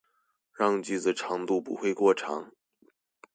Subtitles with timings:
[0.53, 2.51] 讓句子長度不會過長